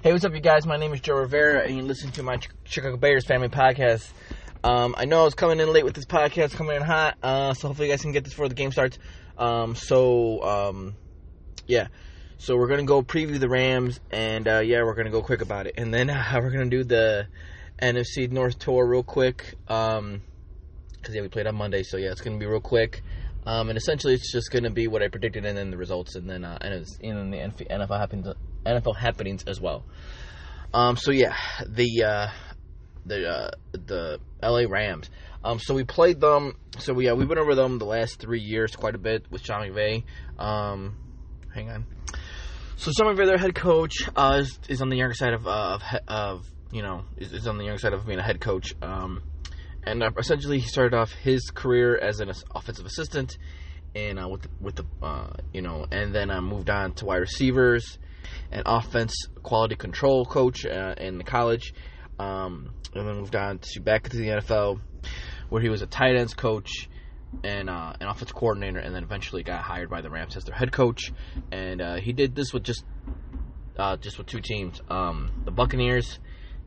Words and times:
Hey, 0.00 0.12
what's 0.12 0.24
up, 0.24 0.32
you 0.32 0.38
guys? 0.38 0.64
My 0.64 0.76
name 0.76 0.94
is 0.94 1.00
Joe 1.00 1.16
Rivera, 1.16 1.66
and 1.66 1.76
you 1.76 1.82
listen 1.82 2.12
to 2.12 2.22
my 2.22 2.36
Ch- 2.36 2.50
Chicago 2.62 2.96
Bears 2.96 3.26
family 3.26 3.48
podcast. 3.48 4.08
Um, 4.62 4.94
I 4.96 5.06
know 5.06 5.22
I 5.22 5.24
was 5.24 5.34
coming 5.34 5.58
in 5.58 5.72
late 5.72 5.84
with 5.84 5.96
this 5.96 6.04
podcast, 6.04 6.54
coming 6.54 6.76
in 6.76 6.82
hot, 6.82 7.16
uh, 7.20 7.52
so 7.52 7.66
hopefully 7.66 7.88
you 7.88 7.92
guys 7.92 8.02
can 8.02 8.12
get 8.12 8.22
this 8.22 8.32
before 8.32 8.48
the 8.48 8.54
game 8.54 8.70
starts. 8.70 8.96
Um, 9.38 9.74
so, 9.74 10.40
um, 10.44 10.94
yeah. 11.66 11.88
So 12.36 12.56
we're 12.56 12.68
gonna 12.68 12.84
go 12.84 13.02
preview 13.02 13.40
the 13.40 13.48
Rams, 13.48 13.98
and 14.12 14.46
uh, 14.46 14.60
yeah, 14.60 14.84
we're 14.84 14.94
gonna 14.94 15.10
go 15.10 15.20
quick 15.20 15.40
about 15.40 15.66
it, 15.66 15.74
and 15.76 15.92
then 15.92 16.10
uh, 16.10 16.38
we're 16.40 16.52
gonna 16.52 16.70
do 16.70 16.84
the 16.84 17.26
NFC 17.82 18.30
North 18.30 18.56
tour 18.60 18.86
real 18.86 19.02
quick. 19.02 19.56
Um, 19.66 20.22
because 20.92 21.16
yeah, 21.16 21.22
we 21.22 21.28
played 21.28 21.48
on 21.48 21.56
Monday, 21.56 21.82
so 21.82 21.96
yeah, 21.96 22.12
it's 22.12 22.20
gonna 22.20 22.38
be 22.38 22.46
real 22.46 22.60
quick. 22.60 23.02
Um, 23.46 23.68
and 23.68 23.76
essentially, 23.76 24.14
it's 24.14 24.30
just 24.30 24.52
gonna 24.52 24.70
be 24.70 24.86
what 24.86 25.02
I 25.02 25.08
predicted, 25.08 25.44
and 25.44 25.58
then 25.58 25.72
the 25.72 25.76
results, 25.76 26.14
and 26.14 26.30
then 26.30 26.44
uh, 26.44 26.56
and 26.60 26.72
it's 26.72 26.96
in 27.00 27.32
the 27.32 27.38
NFL 27.38 27.98
happenings, 27.98 28.28
NFL 28.64 28.96
happenings 28.96 29.44
as 29.44 29.60
well. 29.60 29.84
Um, 30.72 30.96
so 30.96 31.10
yeah, 31.10 31.34
the 31.66 32.04
uh, 32.04 32.30
the 33.06 33.28
uh, 33.28 33.50
the 33.72 34.20
LA 34.42 34.64
Rams. 34.68 35.10
Um, 35.42 35.58
so 35.58 35.74
we 35.74 35.84
played 35.84 36.20
them. 36.20 36.56
So 36.78 36.92
yeah, 36.92 36.96
we 36.96 37.08
uh, 37.08 37.14
we 37.14 37.26
went 37.26 37.40
over 37.40 37.54
them 37.54 37.78
the 37.78 37.86
last 37.86 38.20
three 38.20 38.40
years 38.40 38.74
quite 38.76 38.94
a 38.94 38.98
bit 38.98 39.30
with 39.30 39.42
Sean 39.44 39.62
McVay. 39.62 40.04
Um, 40.38 40.96
hang 41.54 41.70
on. 41.70 41.86
So 42.76 42.92
Sean 42.96 43.14
McVay, 43.14 43.26
their 43.26 43.38
head 43.38 43.54
coach, 43.54 44.08
uh, 44.14 44.38
is, 44.40 44.58
is 44.68 44.82
on 44.82 44.88
the 44.88 44.96
younger 44.96 45.14
side 45.14 45.32
of 45.32 45.46
uh, 45.46 45.78
of, 45.80 46.00
of 46.08 46.46
you 46.70 46.82
know 46.82 47.04
is, 47.16 47.32
is, 47.32 47.46
on 47.46 47.58
the 47.58 47.64
younger 47.64 47.78
side 47.78 47.92
of 47.92 48.06
being 48.06 48.18
a 48.18 48.22
head 48.22 48.40
coach. 48.40 48.74
Um, 48.82 49.22
and 49.84 50.02
uh, 50.02 50.10
essentially 50.18 50.58
he 50.58 50.68
started 50.68 50.94
off 50.94 51.12
his 51.12 51.50
career 51.50 51.96
as 51.96 52.20
an 52.20 52.30
offensive 52.54 52.84
assistant, 52.84 53.38
and 53.94 54.20
uh, 54.20 54.28
with 54.28 54.42
the, 54.42 54.48
with 54.60 54.76
the 54.76 54.84
you 55.52 55.62
know, 55.62 55.86
and 55.90 56.14
then 56.14 56.28
moved 56.44 56.68
on 56.68 56.92
to 56.94 57.06
wide 57.06 57.16
receivers 57.16 57.98
and 58.50 58.62
offense 58.66 59.14
quality 59.42 59.76
control 59.76 60.24
coach 60.24 60.64
uh, 60.66 60.94
in 60.98 61.18
the 61.18 61.24
college, 61.24 61.74
um, 62.18 62.70
and 62.94 63.06
then 63.06 63.16
moved 63.16 63.36
on 63.36 63.58
to 63.58 63.80
back 63.80 64.04
into 64.04 64.16
the 64.16 64.28
NFL, 64.28 64.80
where 65.48 65.62
he 65.62 65.68
was 65.68 65.82
a 65.82 65.86
tight 65.86 66.16
ends 66.16 66.34
coach 66.34 66.88
and 67.44 67.68
uh, 67.68 67.92
an 68.00 68.06
offensive 68.06 68.34
coordinator, 68.34 68.78
and 68.78 68.94
then 68.94 69.02
eventually 69.02 69.42
got 69.42 69.62
hired 69.62 69.90
by 69.90 70.00
the 70.00 70.10
Rams 70.10 70.36
as 70.36 70.44
their 70.44 70.54
head 70.54 70.72
coach, 70.72 71.12
and 71.52 71.82
he 72.00 72.12
did 72.12 72.34
this 72.34 72.52
with 72.52 72.62
just 72.62 72.84
just 74.00 74.18
with 74.18 74.26
two 74.26 74.40
teams, 74.40 74.80
um, 74.90 75.30
the 75.44 75.50
Buccaneers. 75.50 76.18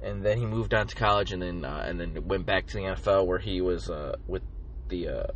And 0.04 0.26
then 0.26 0.39
he 0.39 0.45
moved 0.45 0.73
on 0.73 0.88
to 0.88 0.95
college, 0.95 1.31
and 1.31 1.42
then 1.42 1.64
uh, 1.64 1.86
and 1.88 2.00
then 2.00 2.28
went 2.28 2.45
back 2.45 2.66
to 2.67 2.78
the 2.78 2.83
NFL 2.83 3.28
where 3.28 3.38
he 3.38 3.61
was 3.61 3.89
uh, 3.89 4.16
with 4.28 4.42
the 4.88 5.08
uh, 5.08 5.28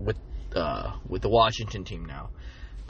with 0.00 0.18
uh, 0.56 0.94
with 1.08 1.22
the 1.22 1.28
Washington 1.28 1.84
team 1.84 2.04
now. 2.04 2.30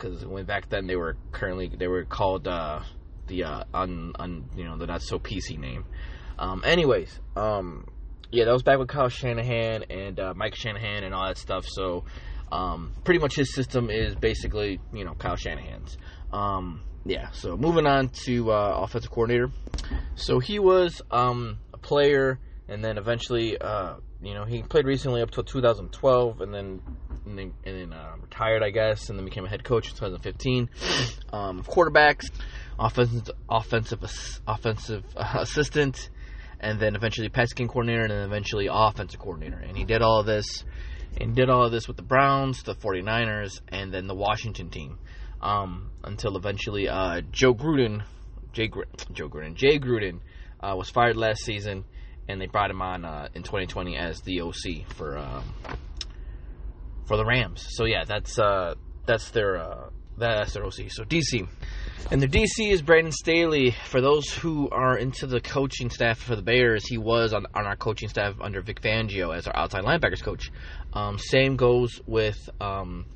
Because 0.03 0.27
when 0.27 0.45
back 0.45 0.69
then 0.69 0.87
they 0.87 0.97
were 0.97 1.17
currently 1.31 1.69
they 1.69 1.87
were 1.87 2.05
called 2.05 2.49
uh, 2.49 2.81
the 3.29 3.45
uh, 3.45 3.65
un, 3.73 4.13
un 4.19 4.45
you 4.57 4.65
know 4.65 4.77
the 4.77 4.87
not 4.87 5.01
so 5.03 5.19
PC 5.19 5.59
name. 5.59 5.85
Um, 6.39 6.63
anyways, 6.65 7.21
um, 7.37 7.87
yeah, 8.33 8.47
that 8.47 8.53
was 8.53 8.65
back 8.65 8.79
with 8.79 8.89
Kyle 8.89 9.09
Shanahan 9.09 9.85
and 9.85 10.19
Mike 10.35 10.57
Shanahan 10.57 11.05
and 11.05 11.15
all 11.15 11.27
that 11.27 11.39
stuff. 11.39 11.65
So 11.69 12.05
um, 12.51 12.93
pretty 13.05 13.21
much 13.21 13.37
his 13.37 13.55
system 13.55 13.91
is 13.91 14.17
basically 14.17 14.81
you 14.93 15.05
know 15.05 15.15
Kyle 15.15 15.37
Shanahan's. 15.37 15.97
Um, 16.33 16.83
yeah, 17.05 17.31
so 17.31 17.57
moving 17.57 17.87
on 17.87 18.09
to 18.25 18.51
uh, 18.51 18.81
offensive 18.83 19.11
coordinator. 19.11 19.51
So 20.17 20.39
he 20.39 20.59
was 20.59 21.01
um, 21.11 21.59
a 21.73 21.79
player, 21.79 22.39
and 22.69 22.85
then 22.85 22.99
eventually, 22.99 23.59
uh, 23.59 23.97
you 24.23 24.35
know, 24.35 24.45
he 24.45 24.63
played 24.63 24.87
recently 24.87 25.21
up 25.23 25.31
till 25.31 25.45
2012, 25.45 26.41
and 26.41 26.55
then 26.55 26.81
and 27.27 27.39
then, 27.39 27.53
and 27.65 27.77
then 27.77 27.93
uh, 27.93 28.15
retired, 28.21 28.63
I 28.63 28.71
guess, 28.71 29.09
and 29.09 29.19
then 29.19 29.25
became 29.25 29.45
a 29.45 29.49
head 29.49 29.65
coach 29.65 29.89
in 29.89 29.95
2015. 29.95 30.69
Um, 31.33 31.63
quarterbacks, 31.63 32.31
offensive 32.79 33.31
offensive 33.49 34.03
offensive 34.47 35.05
uh, 35.17 35.39
assistant, 35.41 36.11
and 36.61 36.79
then 36.79 36.95
eventually 36.95 37.29
passing 37.29 37.69
coordinator, 37.69 38.03
and 38.03 38.11
then 38.11 38.23
eventually 38.23 38.69
offensive 38.71 39.21
coordinator. 39.21 39.59
And 39.59 39.77
he 39.77 39.85
did 39.85 40.03
all 40.03 40.21
of 40.21 40.27
this, 40.27 40.65
and 41.21 41.35
did 41.35 41.51
all 41.51 41.67
of 41.67 41.73
this 41.73 41.89
with 41.89 41.97
the 41.97 42.03
Browns, 42.03 42.63
the 42.63 42.75
49ers, 42.75 43.61
and 43.69 43.93
then 43.93 44.07
the 44.07 44.15
Washington 44.15 44.71
team 44.71 44.99
um, 45.43 45.91
until 46.05 46.37
eventually 46.37 46.89
uh, 46.89 47.21
Joe 47.31 47.55
Gruden, 47.55 48.05
Jay 48.53 48.69
Gr- 48.69 48.83
Joe 49.13 49.29
Gruden, 49.29 49.55
Jay 49.55 49.79
Gruden 49.79 50.21
uh, 50.61 50.75
was 50.77 50.89
fired 50.91 51.17
last 51.17 51.43
season, 51.45 51.85
and 52.29 52.41
they 52.41 52.47
brought 52.47 52.71
him 52.71 52.83
on 52.83 53.05
uh, 53.05 53.29
in 53.35 53.43
2020 53.43 53.97
as 53.97 54.21
the 54.23 54.41
OC 54.41 54.87
for 54.95 55.19
um, 55.19 55.45
for 57.07 57.17
the 57.17 57.25
Rams. 57.25 57.67
So 57.71 57.85
yeah, 57.85 58.05
that's 58.05 58.39
uh, 58.39 58.75
that's 59.07 59.31
their 59.31 59.59
uh, 59.59 59.91
that's 60.17 60.55
their 60.55 60.65
OC. 60.65 60.91
So 60.91 61.05
DC, 61.05 61.47
and 62.11 62.21
the 62.21 62.29
DC 62.29 62.71
is 62.71 62.83
Brandon 62.83 63.13
Staley. 63.13 63.75
For 63.87 64.01
those 64.01 64.31
who 64.33 64.69
are 64.71 64.97
into 64.97 65.27
the 65.27 65.41
coaching 65.41 65.91
staff 65.91 66.19
for 66.19 66.37
the 66.37 66.43
Bears, 66.43 66.87
he 66.87 66.99
was 66.99 67.33
on, 67.33 67.47
on 67.55 67.67
our 67.67 67.77
coaching 67.77 68.09
staff 68.09 68.35
under 68.41 68.63
Vic 68.63 68.81
Fangio 68.81 69.37
as 69.37 69.47
our 69.47 69.57
outside 69.57 69.85
linebackers 69.85 70.23
coach. 70.23 70.51
Um, 70.93 71.19
same 71.19 71.57
goes 71.57 72.01
with. 72.07 72.49
Um, 72.61 73.07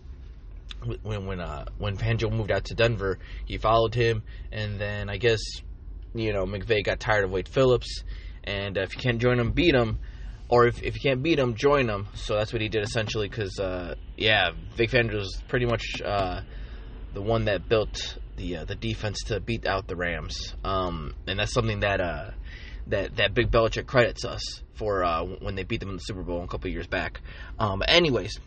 when 1.02 1.26
when 1.26 1.40
uh, 1.40 1.66
when 1.78 1.96
Fangio 1.96 2.30
moved 2.30 2.50
out 2.50 2.66
to 2.66 2.74
Denver, 2.74 3.18
he 3.44 3.58
followed 3.58 3.94
him, 3.94 4.22
and 4.52 4.78
then 4.78 5.08
I 5.08 5.16
guess 5.16 5.40
you 6.14 6.32
know 6.32 6.44
McVay 6.44 6.84
got 6.84 7.00
tired 7.00 7.24
of 7.24 7.30
Wade 7.30 7.48
Phillips, 7.48 8.04
and 8.46 8.78
uh, 8.78 8.82
if 8.82 8.94
you 8.94 9.02
can't 9.02 9.18
join 9.20 9.38
him, 9.38 9.52
beat 9.52 9.72
them. 9.72 9.98
or 10.48 10.66
if, 10.66 10.82
if 10.82 10.94
you 10.94 11.00
can't 11.00 11.22
beat 11.22 11.38
him, 11.38 11.54
join 11.54 11.86
them. 11.86 12.08
So 12.14 12.34
that's 12.36 12.52
what 12.52 12.62
he 12.62 12.68
did 12.68 12.82
essentially, 12.82 13.28
because 13.28 13.58
uh, 13.58 13.94
yeah, 14.16 14.50
Vic 14.76 14.90
Fangio 14.90 15.14
was 15.16 15.42
pretty 15.48 15.66
much 15.66 16.00
uh, 16.04 16.42
the 17.14 17.22
one 17.22 17.46
that 17.46 17.68
built 17.68 18.18
the 18.36 18.58
uh, 18.58 18.64
the 18.64 18.74
defense 18.74 19.18
to 19.26 19.40
beat 19.40 19.66
out 19.66 19.88
the 19.88 19.96
Rams, 19.96 20.54
um, 20.64 21.14
and 21.26 21.38
that's 21.38 21.52
something 21.52 21.80
that 21.80 22.00
uh, 22.00 22.30
that 22.88 23.16
that 23.16 23.34
Bill 23.34 23.46
Belichick 23.46 23.86
credits 23.86 24.24
us 24.24 24.42
for 24.74 25.04
when 25.40 25.54
they 25.54 25.62
beat 25.62 25.80
them 25.80 25.88
in 25.88 25.96
the 25.96 26.02
Super 26.02 26.22
Bowl 26.22 26.44
a 26.44 26.46
couple 26.46 26.70
years 26.70 26.86
back. 26.86 27.20
Um, 27.58 27.82
anyways 27.88 28.38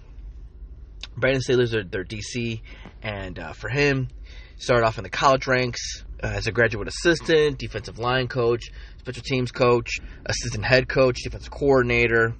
Brandon 1.17 1.41
Staley's 1.41 1.71
their, 1.71 1.83
their 1.83 2.03
DC, 2.03 2.61
and 3.01 3.37
uh, 3.39 3.53
for 3.53 3.69
him, 3.69 4.09
started 4.57 4.85
off 4.85 4.97
in 4.97 5.03
the 5.03 5.09
college 5.09 5.47
ranks 5.47 6.03
uh, 6.03 6.08
as 6.21 6.47
a 6.47 6.51
graduate 6.51 6.87
assistant, 6.87 7.57
defensive 7.57 7.99
line 7.99 8.27
coach, 8.27 8.71
special 8.97 9.23
teams 9.23 9.51
coach, 9.51 9.99
assistant 10.25 10.65
head 10.65 10.87
coach, 10.87 11.19
defensive 11.23 11.51
coordinator, 11.51 12.35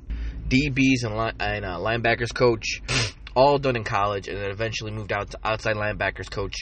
DBs 0.48 1.04
and, 1.04 1.36
and 1.40 1.66
uh, 1.66 1.78
linebackers 1.78 2.34
coach, 2.34 2.82
all 3.36 3.58
done 3.58 3.76
in 3.76 3.84
college, 3.84 4.28
and 4.28 4.38
then 4.38 4.52
eventually 4.52 4.92
moved 4.92 5.14
out 5.14 5.32
to 5.32 5.40
outside 5.44 5.76
linebackers 5.76 6.30
coach 6.30 6.56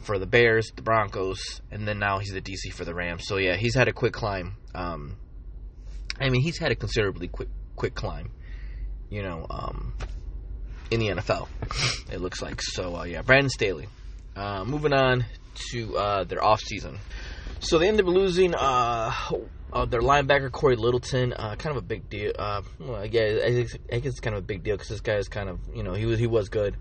for 0.00 0.18
the 0.18 0.26
Bears, 0.26 0.70
the 0.74 0.82
Broncos, 0.82 1.60
and 1.70 1.86
then 1.86 1.98
now 1.98 2.18
he's 2.18 2.32
the 2.32 2.40
DC 2.40 2.72
for 2.72 2.84
the 2.84 2.94
Rams. 2.94 3.24
So 3.26 3.36
yeah, 3.36 3.56
he's 3.56 3.74
had 3.74 3.88
a 3.88 3.92
quick 3.92 4.12
climb. 4.12 4.56
Um, 4.74 5.16
I 6.20 6.30
mean, 6.30 6.42
he's 6.42 6.58
had 6.58 6.72
a 6.72 6.74
considerably 6.74 7.28
quick 7.28 7.48
quick 7.76 7.94
climb. 7.94 8.30
You 9.10 9.22
know, 9.22 9.46
um, 9.50 9.94
in 10.90 11.00
the 11.00 11.08
NFL. 11.08 11.48
It 12.12 12.20
looks 12.20 12.42
like 12.42 12.60
so. 12.62 12.96
Uh, 12.96 13.04
yeah, 13.04 13.22
Brandon 13.22 13.50
Staley. 13.50 13.88
Uh, 14.36 14.64
moving 14.64 14.92
on 14.92 15.24
to 15.70 15.96
uh, 15.96 16.24
their 16.24 16.42
off 16.42 16.60
season. 16.60 16.98
So 17.60 17.78
they 17.78 17.88
ended 17.88 18.06
up 18.06 18.12
losing 18.12 18.54
uh, 18.54 19.12
uh, 19.72 19.84
their 19.84 20.00
linebacker 20.00 20.50
Cory 20.50 20.76
Littleton. 20.76 21.32
Uh, 21.32 21.56
kind 21.56 21.76
of 21.76 21.82
a 21.82 21.86
big 21.86 22.08
deal. 22.08 22.32
well, 22.38 23.06
yeah, 23.06 23.40
I 23.44 23.50
guess, 23.50 23.76
it's 23.88 24.20
kind 24.20 24.36
of 24.36 24.42
a 24.42 24.46
big 24.46 24.62
deal 24.62 24.76
because 24.76 24.88
this 24.88 25.00
guy 25.00 25.16
is 25.16 25.28
kind 25.28 25.48
of 25.48 25.60
you 25.74 25.82
know 25.82 25.94
he 25.94 26.06
was 26.06 26.18
he 26.18 26.26
was 26.26 26.48
good. 26.48 26.76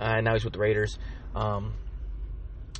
and 0.00 0.24
now 0.24 0.32
he's 0.32 0.44
with 0.44 0.54
the 0.54 0.60
Raiders. 0.60 0.98
Um, 1.34 1.74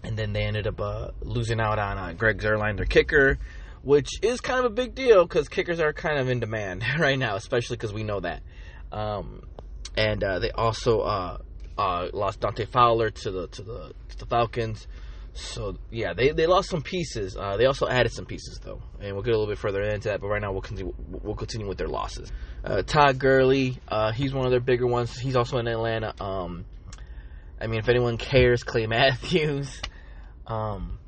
and 0.04 0.16
then 0.16 0.32
they 0.32 0.42
ended 0.42 0.66
up 0.66 1.14
losing 1.20 1.60
out 1.60 1.78
on 1.78 2.16
Greg 2.16 2.38
Zuerlein, 2.38 2.76
their 2.76 2.86
kicker 2.86 3.38
which 3.82 4.10
is 4.22 4.40
kind 4.40 4.60
of 4.60 4.64
a 4.64 4.74
big 4.74 4.94
deal 4.94 5.24
because 5.26 5.48
kickers 5.48 5.80
are 5.80 5.92
kind 5.92 6.18
of 6.18 6.28
in 6.28 6.40
demand 6.40 6.84
right 6.98 7.18
now, 7.18 7.36
especially 7.36 7.76
because 7.76 7.92
we 7.92 8.04
know 8.04 8.20
that. 8.20 8.42
Um, 8.90 9.42
and 9.96 10.22
uh, 10.22 10.38
they 10.38 10.50
also 10.50 11.00
uh, 11.00 11.38
uh, 11.76 12.08
lost 12.12 12.40
Dante 12.40 12.64
Fowler 12.66 13.10
to 13.10 13.30
the 13.30 13.46
to 13.48 13.62
the 13.62 13.92
to 14.10 14.18
the 14.18 14.26
Falcons. 14.26 14.86
So 15.34 15.78
yeah, 15.90 16.12
they, 16.12 16.30
they 16.30 16.46
lost 16.46 16.68
some 16.68 16.82
pieces. 16.82 17.36
Uh, 17.36 17.56
they 17.56 17.64
also 17.64 17.88
added 17.88 18.12
some 18.12 18.26
pieces 18.26 18.60
though, 18.62 18.82
and 19.00 19.14
we'll 19.14 19.22
get 19.22 19.34
a 19.34 19.38
little 19.38 19.50
bit 19.50 19.58
further 19.58 19.82
into 19.82 20.08
that. 20.08 20.20
But 20.20 20.28
right 20.28 20.42
now 20.42 20.52
we'll 20.52 20.60
continue 20.60 20.94
we'll 21.08 21.34
continue 21.34 21.66
with 21.66 21.78
their 21.78 21.88
losses. 21.88 22.30
Uh, 22.62 22.82
Todd 22.82 23.18
Gurley, 23.18 23.78
uh, 23.88 24.12
he's 24.12 24.34
one 24.34 24.44
of 24.44 24.50
their 24.50 24.60
bigger 24.60 24.86
ones. 24.86 25.18
He's 25.18 25.36
also 25.36 25.58
in 25.58 25.66
Atlanta. 25.66 26.14
Um, 26.22 26.66
I 27.60 27.66
mean, 27.66 27.78
if 27.78 27.88
anyone 27.88 28.18
cares, 28.18 28.62
Clay 28.62 28.86
Matthews. 28.88 29.80
Um, 30.46 30.98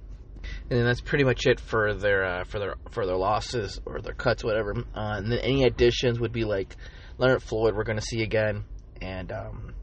and 0.71 0.79
then 0.79 0.87
that's 0.87 1.01
pretty 1.01 1.25
much 1.25 1.47
it 1.47 1.61
for 1.61 1.93
their 1.93 2.25
uh, 2.25 2.45
for 2.45 2.59
their 2.59 2.75
for 2.91 3.07
their 3.07 3.17
losses 3.17 3.81
or 3.85 4.01
their 4.01 4.15
cuts, 4.15 4.43
whatever. 4.43 4.75
Uh, 4.95 5.17
and 5.19 5.31
then 5.31 5.39
any 5.41 5.65
additions 5.65 6.19
would 6.19 6.33
be 6.33 6.45
like 6.45 6.77
Leonard 7.19 7.43
Floyd. 7.43 7.77
We're 7.77 7.85
going 7.85 7.99
to 7.99 8.05
see 8.05 8.23
again 8.23 8.65
and 9.03 9.31
um, 9.33 9.75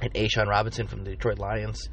and 0.00 0.12
A'Shawn 0.14 0.46
Robinson 0.46 0.86
from 0.86 1.04
the 1.04 1.10
Detroit 1.10 1.38
Lions. 1.38 1.88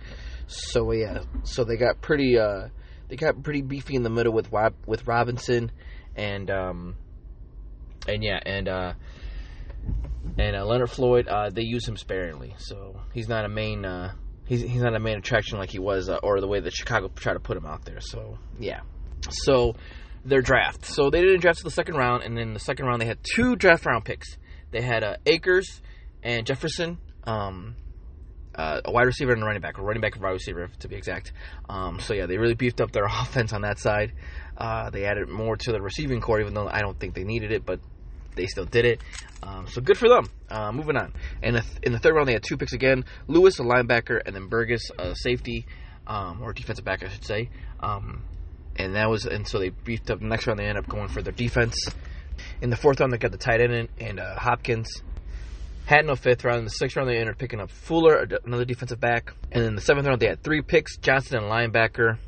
So 0.49 0.91
yeah, 0.91 1.19
so 1.43 1.63
they 1.63 1.77
got 1.77 2.01
pretty 2.01 2.37
uh, 2.39 2.69
they 3.07 3.15
got 3.15 3.43
pretty 3.43 3.61
beefy 3.61 3.95
in 3.95 4.03
the 4.03 4.09
middle 4.09 4.33
with 4.33 4.49
with 4.87 5.07
Robinson 5.07 5.71
and 6.15 6.49
um, 6.49 6.95
and 8.07 8.23
yeah 8.23 8.39
and 8.43 8.67
uh, 8.67 8.93
and 10.39 10.55
uh, 10.55 10.65
Leonard 10.65 10.89
Floyd. 10.89 11.27
Uh, 11.27 11.49
they 11.49 11.61
use 11.61 11.87
him 11.87 11.97
sparingly, 11.97 12.55
so 12.57 12.99
he's 13.13 13.27
not 13.27 13.45
a 13.45 13.49
main. 13.49 13.85
Uh, 13.85 14.13
he's 14.45 14.61
he's 14.61 14.81
not 14.81 14.95
a 14.95 14.99
main 14.99 15.19
attraction 15.19 15.59
like 15.59 15.69
he 15.69 15.79
was, 15.79 16.09
uh, 16.09 16.17
or 16.23 16.41
the 16.41 16.47
way 16.47 16.59
that 16.59 16.73
Chicago 16.73 17.09
tried 17.09 17.33
to 17.33 17.39
put 17.39 17.55
him 17.55 17.67
out 17.67 17.85
there. 17.85 18.01
So 18.01 18.39
yeah, 18.59 18.81
so 19.29 19.75
their 20.25 20.41
draft. 20.41 20.85
So 20.85 21.09
they 21.09 21.21
didn't 21.21 21.41
draft 21.41 21.59
to 21.59 21.63
the 21.63 21.71
second 21.71 21.95
round, 21.95 22.23
and 22.23 22.35
then 22.35 22.53
the 22.53 22.59
second 22.59 22.87
round 22.87 23.01
they 23.01 23.05
had 23.05 23.19
two 23.35 23.55
draft 23.55 23.85
round 23.85 24.03
picks. 24.03 24.37
They 24.71 24.81
had 24.81 25.03
uh, 25.03 25.17
Akers 25.25 25.81
and 26.23 26.45
Jefferson, 26.45 26.97
um, 27.25 27.75
uh, 28.59 28.81
a 28.83 28.91
wide 28.91 29.03
receiver 29.03 29.31
and 29.31 29.41
a 29.41 29.45
running 29.45 29.61
back, 29.61 29.77
a 29.77 29.81
running 29.81 30.01
back 30.01 30.15
and 30.15 30.23
wide 30.23 30.31
receiver 30.31 30.69
to 30.79 30.89
be 30.89 30.97
exact. 30.97 31.31
Um, 31.69 32.01
so 32.01 32.13
yeah, 32.13 32.25
they 32.25 32.37
really 32.37 32.55
beefed 32.55 32.81
up 32.81 32.91
their 32.91 33.05
offense 33.09 33.53
on 33.53 33.61
that 33.61 33.79
side. 33.79 34.11
Uh, 34.57 34.89
they 34.89 35.05
added 35.05 35.29
more 35.29 35.55
to 35.55 35.71
the 35.71 35.81
receiving 35.81 36.19
core, 36.19 36.41
even 36.41 36.53
though 36.53 36.67
I 36.67 36.81
don't 36.81 36.99
think 36.99 37.15
they 37.15 37.23
needed 37.23 37.53
it, 37.53 37.65
but 37.65 37.79
they 38.35 38.47
still 38.47 38.65
did 38.65 38.83
it. 38.83 39.01
Um, 39.41 39.67
so 39.67 39.79
good 39.79 39.97
for 39.97 40.09
them. 40.09 40.29
Uh, 40.49 40.73
moving 40.73 40.97
on. 40.97 41.13
And 41.41 41.61
in 41.83 41.93
the 41.93 41.99
third 41.99 42.15
round, 42.15 42.27
they 42.27 42.33
had 42.33 42.43
two 42.43 42.57
picks 42.57 42.73
again: 42.73 43.05
Lewis, 43.27 43.59
a 43.59 43.63
linebacker, 43.63 44.19
and 44.25 44.35
then 44.35 44.47
Burgess, 44.47 44.91
a 44.99 45.15
safety 45.15 45.65
um, 46.05 46.41
or 46.41 46.51
defensive 46.51 46.83
back, 46.83 47.01
I 47.01 47.07
should 47.07 47.23
say. 47.23 47.49
Um, 47.79 48.23
and 48.75 48.95
that 48.95 49.09
was 49.09 49.25
and 49.25 49.47
so 49.47 49.59
they 49.59 49.69
beefed 49.69 50.11
up. 50.11 50.19
The 50.19 50.25
next 50.25 50.47
round, 50.47 50.59
they 50.59 50.65
ended 50.65 50.83
up 50.83 50.89
going 50.89 51.07
for 51.07 51.21
their 51.21 51.31
defense. 51.33 51.75
In 52.61 52.69
the 52.69 52.75
fourth 52.75 52.99
round, 52.99 53.13
they 53.13 53.17
got 53.17 53.31
the 53.31 53.37
tight 53.37 53.61
end 53.61 53.73
in, 53.73 53.89
and 53.99 54.19
uh, 54.19 54.35
Hopkins. 54.35 55.01
Had 55.89 56.05
no 56.05 56.15
fifth 56.15 56.45
round. 56.45 56.59
In 56.59 56.65
the 56.65 56.69
sixth 56.69 56.95
round, 56.95 57.09
they 57.09 57.15
ended 57.15 57.29
up 57.29 57.39
picking 57.39 57.59
up 57.59 57.71
Fuller, 57.71 58.27
another 58.45 58.63
defensive 58.63 58.99
back. 58.99 59.33
And 59.51 59.63
in 59.63 59.73
the 59.73 59.81
seventh 59.81 60.05
round, 60.05 60.19
they 60.19 60.27
had 60.27 60.43
three 60.43 60.61
picks: 60.61 60.97
Johnson, 60.97 61.39
a 61.39 61.41
linebacker, 61.41 62.19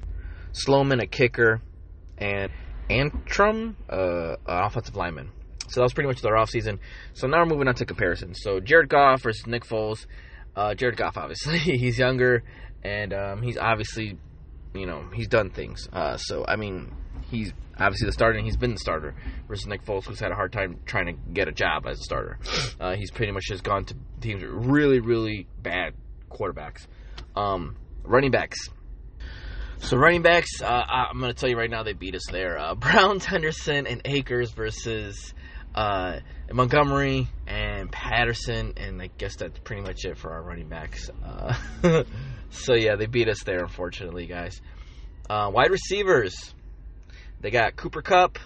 Sloman, 0.51 0.99
a 0.99 1.05
kicker, 1.05 1.61
and 2.17 2.51
Antrum, 2.89 3.75
uh, 3.87 4.37
an 4.47 4.63
offensive 4.63 4.95
lineman. 4.95 5.29
So 5.67 5.79
that 5.79 5.83
was 5.83 5.93
pretty 5.93 6.07
much 6.07 6.23
their 6.23 6.33
offseason. 6.33 6.79
So 7.13 7.27
now 7.27 7.37
we're 7.41 7.49
moving 7.49 7.67
on 7.67 7.75
to 7.75 7.85
comparisons. 7.85 8.39
So 8.41 8.59
Jared 8.59 8.89
Goff 8.89 9.21
versus 9.21 9.45
Nick 9.45 9.63
Foles. 9.63 10.07
Uh, 10.55 10.73
Jared 10.73 10.97
Goff, 10.97 11.15
obviously, 11.19 11.59
he's 11.59 11.99
younger, 11.99 12.41
and 12.83 13.13
um, 13.13 13.43
he's 13.43 13.59
obviously, 13.59 14.17
you 14.73 14.87
know, 14.87 15.05
he's 15.13 15.27
done 15.27 15.51
things. 15.51 15.87
Uh, 15.93 16.17
so 16.17 16.43
I 16.47 16.55
mean, 16.55 16.95
he's 17.31 17.53
obviously 17.79 18.05
the 18.05 18.11
starter, 18.11 18.37
and 18.37 18.45
he's 18.45 18.57
been 18.57 18.73
the 18.73 18.79
starter. 18.79 19.15
Versus 19.47 19.65
Nick 19.65 19.83
Foles, 19.83 20.05
who's 20.05 20.19
had 20.19 20.31
a 20.31 20.35
hard 20.35 20.53
time 20.53 20.79
trying 20.85 21.07
to 21.07 21.13
get 21.33 21.47
a 21.47 21.51
job 21.51 21.87
as 21.87 21.99
a 21.99 22.03
starter. 22.03 22.39
Uh, 22.79 22.95
he's 22.95 23.11
pretty 23.11 23.31
much 23.31 23.43
just 23.47 23.63
gone 23.63 23.85
to 23.85 23.95
teams 24.21 24.41
with 24.41 24.51
really, 24.51 24.99
really 24.99 25.45
bad 25.61 25.93
quarterbacks. 26.31 26.87
Um, 27.35 27.75
running 28.03 28.31
backs. 28.31 28.57
So 29.77 29.97
running 29.97 30.23
backs, 30.23 30.63
uh, 30.63 30.65
I'm 30.65 31.19
going 31.19 31.31
to 31.31 31.39
tell 31.39 31.47
you 31.47 31.57
right 31.57 31.69
now, 31.69 31.83
they 31.83 31.93
beat 31.93 32.15
us 32.15 32.25
there. 32.31 32.57
Uh, 32.57 32.73
Browns, 32.75 33.23
Henderson, 33.23 33.85
and 33.85 34.01
Akers 34.05 34.49
versus 34.51 35.35
uh, 35.75 36.21
Montgomery 36.51 37.27
and 37.45 37.91
Patterson, 37.91 38.73
and 38.77 38.99
I 38.99 39.11
guess 39.17 39.35
that's 39.35 39.59
pretty 39.59 39.83
much 39.83 40.03
it 40.05 40.17
for 40.17 40.31
our 40.31 40.41
running 40.41 40.69
backs. 40.69 41.11
Uh, 41.23 41.53
so 42.49 42.73
yeah, 42.73 42.95
they 42.95 43.05
beat 43.05 43.29
us 43.29 43.43
there, 43.43 43.59
unfortunately, 43.59 44.25
guys. 44.25 44.59
Uh, 45.29 45.51
wide 45.53 45.71
receivers, 45.71 46.53
they 47.41 47.49
got 47.49 47.75
Cooper 47.75 48.01
Kupp, 48.01 48.37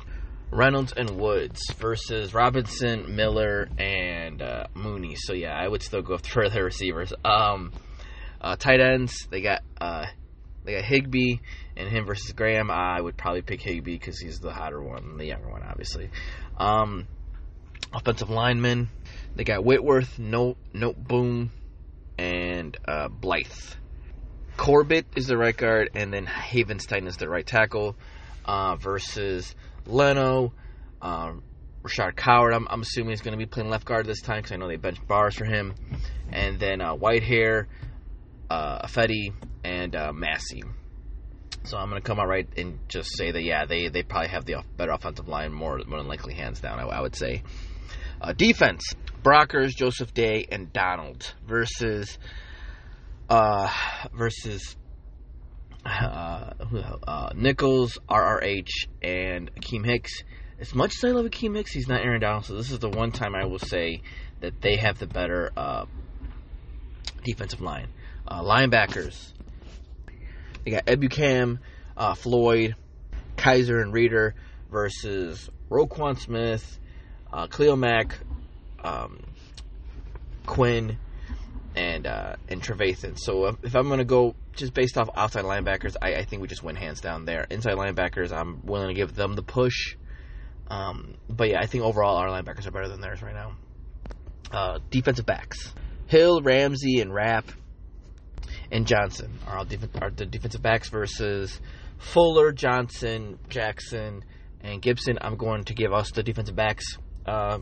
Reynolds, 0.51 0.93
and 0.95 1.11
Woods 1.11 1.61
versus 1.77 2.33
Robinson, 2.33 3.15
Miller, 3.15 3.67
and 3.77 4.41
uh, 4.41 4.67
Mooney. 4.73 5.15
So 5.15 5.33
yeah, 5.33 5.53
I 5.53 5.67
would 5.67 5.83
still 5.83 6.01
go 6.01 6.17
for 6.17 6.49
the 6.49 6.63
receivers. 6.63 7.13
Um, 7.23 7.73
uh, 8.41 8.55
tight 8.55 8.79
ends, 8.79 9.27
they 9.29 9.41
got 9.41 9.61
uh, 9.79 10.05
they 10.63 10.73
got 10.75 10.83
Higbee 10.85 11.37
and 11.75 11.89
him 11.89 12.05
versus 12.05 12.31
Graham. 12.31 12.71
I 12.71 12.99
would 12.99 13.17
probably 13.17 13.41
pick 13.41 13.61
Higbee 13.61 13.97
because 13.97 14.19
he's 14.19 14.39
the 14.39 14.51
hotter 14.51 14.81
one, 14.81 15.17
the 15.17 15.25
younger 15.25 15.49
one, 15.49 15.63
obviously. 15.63 16.09
Um, 16.57 17.07
offensive 17.93 18.29
linemen. 18.29 18.89
They 19.35 19.43
got 19.43 19.65
Whitworth, 19.65 20.17
Note, 20.17 20.57
Noteboom, 20.73 21.49
and 22.17 22.77
uh, 22.87 23.09
Blythe. 23.09 23.51
Corbett 24.55 25.05
is 25.17 25.27
the 25.27 25.37
right 25.37 25.55
guard, 25.55 25.89
and 25.95 26.13
then 26.13 26.25
Havenstein 26.25 27.07
is 27.07 27.17
the 27.17 27.27
right 27.27 27.45
tackle 27.45 27.97
uh, 28.45 28.75
versus 28.77 29.55
Leno. 29.85 30.53
Um, 31.01 31.43
Rashaad 31.83 32.15
Coward, 32.15 32.53
I'm, 32.53 32.67
I'm 32.69 32.81
assuming 32.81 33.11
he's 33.11 33.21
going 33.21 33.33
to 33.33 33.37
be 33.37 33.45
playing 33.45 33.69
left 33.69 33.85
guard 33.85 34.07
this 34.07 34.21
time 34.21 34.37
because 34.37 34.53
I 34.53 34.55
know 34.55 34.67
they 34.67 34.77
bench 34.77 34.97
bars 35.07 35.35
for 35.35 35.45
him. 35.45 35.75
And 36.31 36.59
then 36.59 36.81
uh, 36.81 36.95
Whitehair, 36.95 37.67
uh, 38.49 38.87
and 39.63 39.95
uh, 39.95 40.11
Massey. 40.13 40.63
So 41.63 41.77
I'm 41.77 41.89
going 41.89 42.01
to 42.01 42.07
come 42.07 42.19
out 42.19 42.27
right 42.27 42.47
and 42.57 42.79
just 42.87 43.15
say 43.15 43.31
that, 43.31 43.43
yeah, 43.43 43.65
they, 43.65 43.89
they 43.89 44.03
probably 44.03 44.29
have 44.29 44.45
the 44.45 44.63
better 44.77 44.91
offensive 44.91 45.27
line, 45.27 45.51
more, 45.51 45.79
more 45.85 45.99
than 45.99 46.07
likely, 46.07 46.33
hands 46.33 46.59
down, 46.59 46.79
I, 46.79 46.83
I 46.83 47.01
would 47.01 47.15
say. 47.15 47.43
Uh, 48.21 48.33
defense 48.33 48.83
Brockers, 49.25 49.75
Joseph 49.75 50.13
Day, 50.13 50.47
and 50.51 50.71
Donald 50.71 51.33
versus 51.47 52.19
uh, 53.27 53.67
versus 54.13 54.75
uh, 56.73 56.97
uh, 57.07 57.29
Nichols, 57.35 57.97
RRH, 58.09 58.87
and 59.01 59.53
Akiem 59.55 59.85
Hicks. 59.85 60.23
As 60.59 60.73
much 60.73 60.93
as 60.97 61.03
I 61.03 61.11
love 61.13 61.25
Akiem 61.25 61.55
Hicks, 61.55 61.71
he's 61.71 61.87
not 61.87 62.01
Aaron 62.01 62.21
Donald, 62.21 62.45
so 62.45 62.55
this 62.55 62.71
is 62.71 62.79
the 62.79 62.89
one 62.89 63.11
time 63.11 63.35
I 63.35 63.45
will 63.45 63.59
say 63.59 64.01
that 64.41 64.61
they 64.61 64.77
have 64.77 64.99
the 64.99 65.07
better 65.07 65.51
uh, 65.55 65.85
defensive 67.23 67.61
line. 67.61 67.87
Uh, 68.27 68.41
linebackers, 68.41 69.31
they 70.63 70.71
got 70.71 70.85
Ebukam, 70.85 71.59
uh, 71.95 72.15
Floyd, 72.15 72.75
Kiser, 73.37 73.81
and 73.81 73.93
Reeder 73.93 74.33
versus 74.71 75.49
Roquan 75.69 76.19
Smith, 76.19 76.79
uh, 77.31 77.47
Khalil 77.47 77.75
Mack, 77.75 78.17
um, 78.83 79.19
Quinn, 80.45 80.97
and 81.75 82.07
uh, 82.07 82.35
and 82.47 82.61
Trevathan. 82.61 83.17
So 83.19 83.57
if 83.61 83.75
I'm 83.75 83.87
going 83.87 83.99
to 83.99 84.05
go 84.05 84.35
just 84.53 84.73
based 84.73 84.97
off 84.97 85.09
outside 85.15 85.43
linebackers, 85.43 85.95
I, 86.01 86.15
I, 86.15 86.23
think 86.23 86.41
we 86.41 86.47
just 86.47 86.63
win 86.63 86.75
hands 86.75 87.01
down 87.01 87.25
there. 87.25 87.45
Inside 87.49 87.75
linebackers, 87.75 88.31
I'm 88.31 88.65
willing 88.65 88.87
to 88.87 88.93
give 88.93 89.13
them 89.15 89.33
the 89.33 89.43
push. 89.43 89.97
Um, 90.67 91.15
but 91.29 91.49
yeah, 91.49 91.59
I 91.59 91.67
think 91.67 91.83
overall 91.83 92.17
our 92.17 92.29
linebackers 92.29 92.65
are 92.65 92.71
better 92.71 92.87
than 92.87 93.01
theirs 93.01 93.21
right 93.21 93.35
now. 93.35 93.55
Uh, 94.51 94.79
defensive 94.89 95.25
backs: 95.25 95.73
Hill, 96.07 96.41
Ramsey, 96.41 97.01
and 97.01 97.13
Rapp, 97.13 97.45
and 98.71 98.87
Johnson 98.87 99.39
are 99.47 99.57
all 99.57 99.65
def- 99.65 100.01
are 100.01 100.09
the 100.09 100.25
defensive 100.25 100.61
backs 100.61 100.89
versus 100.89 101.59
Fuller, 101.97 102.51
Johnson, 102.51 103.37
Jackson, 103.49 104.23
and 104.61 104.81
Gipson. 104.81 105.17
I'm 105.21 105.35
going 105.35 105.65
to 105.65 105.73
give 105.73 105.91
us 105.91 106.11
the 106.11 106.23
defensive 106.23 106.55
backs. 106.55 106.85
Uh, 107.25 107.59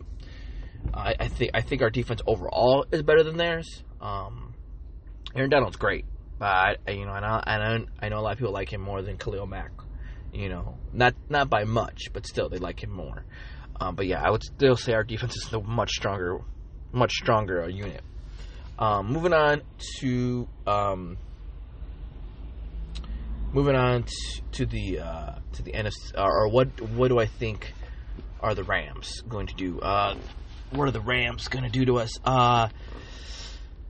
I, 0.94 1.16
I, 1.20 1.28
think 1.28 1.52
I 1.54 1.62
think 1.62 1.82
our 1.82 1.90
defense 1.90 2.22
overall 2.28 2.86
is 2.92 3.02
better 3.04 3.24
than 3.24 3.38
theirs. 3.38 3.84
Um, 4.04 4.54
Aaron 5.34 5.50
Donald's 5.50 5.78
great, 5.78 6.06
but 6.38 6.46
I, 6.46 6.92
you 6.92 7.06
know, 7.06 7.14
and 7.14 7.26
I, 7.26 7.44
and 7.48 7.88
I 8.00 8.10
know 8.10 8.20
a 8.20 8.22
lot 8.22 8.34
of 8.34 8.38
people 8.38 8.54
like 8.54 8.72
him 8.72 8.82
more 8.82 9.02
than 9.02 9.18
Khalil 9.18 9.48
Mack. 9.48 9.72
You 10.34 10.50
know, 10.50 10.78
not 10.92 11.16
not 11.30 11.50
by 11.50 11.64
much, 11.64 12.12
but 12.12 12.28
still 12.28 12.50
they 12.50 12.58
like 12.58 12.84
him 12.84 12.92
more. 12.92 13.24
Um, 13.80 13.96
but 13.96 14.06
yeah, 14.06 14.22
I 14.22 14.30
would 14.30 14.44
still 14.44 14.76
say 14.76 14.94
our 14.94 15.04
defense 15.04 15.36
is 15.38 15.54
a 15.54 15.62
much 15.62 15.92
stronger, 15.92 16.40
much 16.92 17.14
stronger 17.14 17.68
unit. 17.70 18.02
Um, 18.78 19.08
moving 19.08 19.34
on 19.34 19.62
to 20.00 20.48
um, 20.68 21.18
moving 23.54 23.76
on 23.76 24.04
to, 24.04 24.42
to 24.54 24.66
the 24.66 25.00
uh, 25.00 25.36
to 25.54 25.64
the 25.64 25.72
NFC, 25.72 26.18
or 26.18 26.50
what 26.50 26.82
what 26.82 27.08
do 27.08 27.20
I 27.20 27.28
think 27.28 27.74
are 28.42 28.54
the 28.54 28.64
Rams 28.64 29.22
going 29.30 29.48
to 29.48 29.56
do? 29.56 29.80
Uh, 29.80 30.16
what 30.72 30.88
are 30.88 30.92
the 30.92 31.02
Rams 31.02 31.48
going 31.48 31.64
to 31.64 31.72
do 31.72 31.86
to 31.86 32.00
us? 32.00 32.20
Uh, 32.26 32.70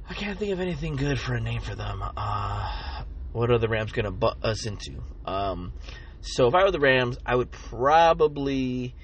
I 0.10 0.14
can't 0.14 0.38
think 0.38 0.52
of 0.52 0.60
anything 0.60 0.96
good 0.96 1.20
for 1.20 1.34
a 1.34 1.40
name 1.40 1.62
for 1.62 1.76
them. 1.76 2.04
Uh, 2.04 3.04
what 3.32 3.50
are 3.50 3.58
the 3.58 3.70
Rams 3.70 3.92
going 3.92 4.06
to 4.06 4.12
butt 4.12 4.44
us 4.44 4.66
into? 4.66 5.02
Um, 5.26 5.74
so 6.22 6.48
if 6.48 6.56
I 6.56 6.64
were 6.64 6.72
the 6.72 6.80
Rams, 6.80 7.18
I 7.26 7.36
would 7.36 7.52
probably 7.52 8.96